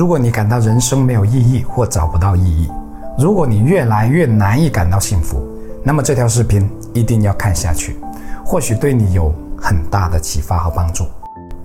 [0.00, 2.70] 如果你感到人生没有意义或找不到意义，
[3.18, 5.46] 如果你越来越难以感到幸福，
[5.84, 7.98] 那么这条视频一定要看下去，
[8.42, 11.04] 或许对你有很大的启发和帮助。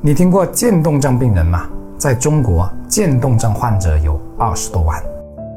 [0.01, 1.65] 你听过渐冻症病人吗？
[1.97, 5.01] 在中国，渐冻症患者有二十多万，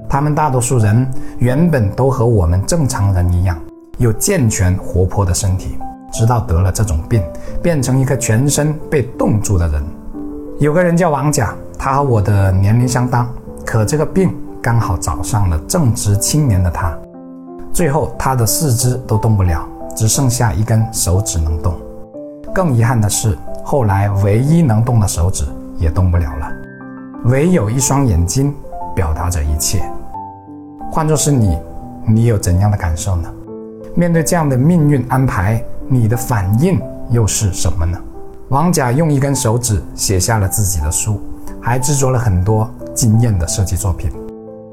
[0.08, 1.04] 他们大多数人
[1.40, 3.58] 原本都和我们正常人一样，
[3.96, 5.76] 有健全活泼的身体，
[6.12, 7.20] 直到得了这种病，
[7.60, 9.84] 变成一个全身被冻住的人。
[10.60, 11.52] 有个人叫王甲。
[11.88, 13.26] 他和我的年龄相当，
[13.64, 16.94] 可这个病刚好找上了正值青年的他。
[17.72, 21.72] 最后，他的四肢都动不了，只剩下一根手指能动。
[22.54, 25.46] 更遗憾的是，后来唯一能动的手指
[25.78, 26.52] 也动不了了，
[27.24, 28.54] 唯有一双眼睛
[28.94, 29.82] 表达着一切。
[30.92, 31.58] 换作是你，
[32.06, 33.32] 你有怎样的感受呢？
[33.94, 37.98] 面对这样的命运安排，你的反应又是什么呢？
[38.50, 41.18] 王甲用一根手指写下了自己的书。
[41.60, 44.10] 还制作了很多惊艳的设计作品，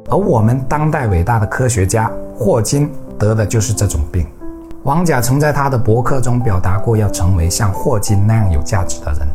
[0.10, 4.26] 而我们当代伟大的科学家霍金得的就是这种病。
[4.84, 9.28] 王甲曾在他的博客中表达过要成为像霍金那样有价值的人。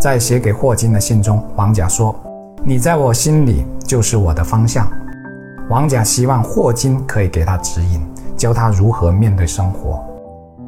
[0.00, 2.14] 在写给霍金的信中，王甲说
[2.64, 4.88] ：“你在我心里就是我的方向。”
[5.68, 8.00] 王甲希望霍金可以给他指引，
[8.36, 10.00] 教他如何面对生活。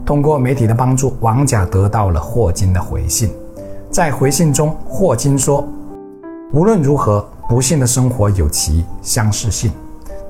[0.04, 3.32] 通过媒体的帮助，王甲得到了霍金的回信。
[3.90, 5.66] 在回信中，霍金说。
[6.54, 9.72] 无论如何，不幸的生活有其相似性，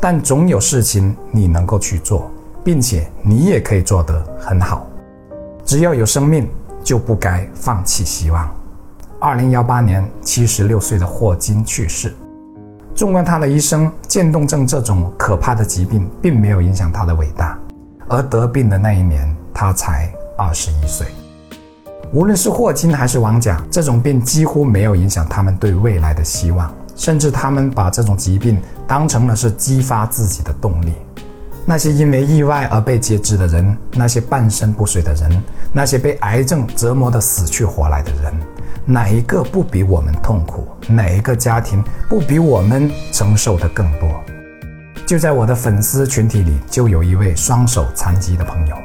[0.00, 2.30] 但总有事情你能够去做，
[2.64, 4.86] 并且你也可以做得很好。
[5.66, 6.48] 只要有生命，
[6.82, 8.50] 就不该放弃希望。
[9.20, 12.14] 二零幺八年，七十六岁的霍金去世。
[12.94, 17.58] 纵观他的一生，渐冻症这种可怕的疾病并没有影响他的伟大，
[18.08, 21.06] 而得病的那一年，他才二十一岁。
[22.12, 30.92] 无论是霍金还是王甲，这种病几乎没有影响他们对未来的希望，甚至他们把这种疾病当成了是激发自己的动力。
[31.66, 38.32] 那些因为意外而被截肢的人，那些半身不遂的人，那些被癌症折磨得死去活来的人，
[38.84, 40.68] 哪一个不比我们痛苦？
[40.86, 44.08] 哪一个家庭不比我们承受的更多？
[45.06, 48.76] 就在我的粉丝群体里，就有一位双手残疾的朋友。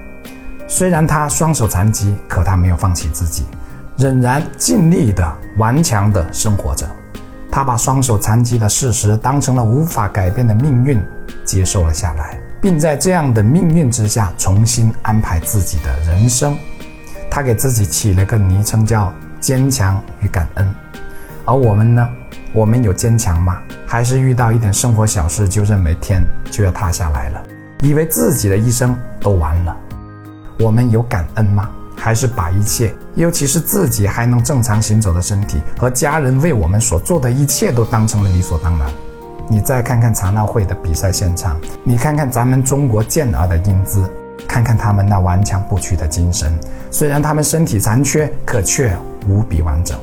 [0.71, 3.43] 虽然他双手残疾，可他没有放弃自己，
[3.97, 6.87] 仍然尽力的顽强的生活着。
[7.51, 11.03] 他把双手残疾的事实当成了无法改变的命运，
[11.43, 16.55] 接受了下来，并在这样的命运之下重新安排自己的人生。
[17.31, 20.75] 他给自己起了个昵称叫“坚强与感恩”。
[21.45, 22.07] 而我们呢？
[22.53, 23.59] 我们有坚强吗？
[23.87, 26.21] 还是遇到一点生活小事就认为天
[26.51, 27.43] 就要塌下来了，
[27.81, 29.75] 以为自己的一生都完了？
[30.59, 31.69] 我们有感恩吗？
[31.95, 38.89] 还是把一切，尤其是自己还能正常行走的身体和家人为我们所做的一切，都当成了理所当然？
[39.47, 44.03] 你再看看残奥会的比赛现场，你看看咱们中国健儿的英姿，
[44.47, 46.53] 看看他们那顽强不屈的精神。
[46.91, 48.93] 虽然他们身体残缺，可却
[49.27, 49.97] 无比完整。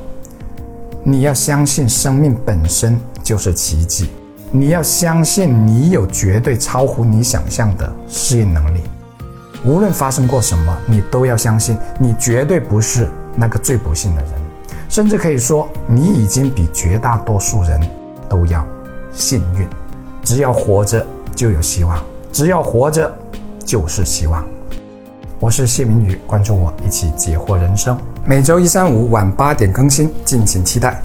[1.03, 4.09] 你要相信，生命本身就是奇迹。
[4.51, 8.81] 你要相信，你有绝对超乎你想象的适应能力。
[9.63, 14.31] 无论发生过什么，你都要相信，你绝对不是那个最不幸的人，
[14.87, 17.79] 甚至可以说，你已经比绝大多数人
[18.29, 18.65] 都要
[19.11, 19.67] 幸运。
[20.23, 21.97] 只要活着，就有希望；
[22.31, 23.11] 只要活着，
[23.65, 24.45] 就是希望。
[25.39, 27.97] 我是谢明宇，关注我，一起解惑人生。
[28.25, 31.01] 每周一、三、五晚八点更新，敬请期待。